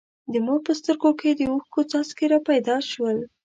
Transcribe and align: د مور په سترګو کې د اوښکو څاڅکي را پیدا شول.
د 0.31 0.33
مور 0.45 0.59
په 0.67 0.73
سترګو 0.79 1.11
کې 1.19 1.29
د 1.33 1.41
اوښکو 1.51 1.81
څاڅکي 1.91 2.25
را 2.33 2.39
پیدا 2.49 2.77
شول. 2.91 3.17